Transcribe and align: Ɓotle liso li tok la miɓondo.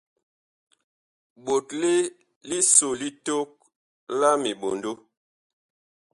Ɓotle 1.45 1.91
liso 2.49 2.87
li 2.99 3.09
tok 3.25 3.49
la 4.19 4.29
miɓondo. 4.43 4.91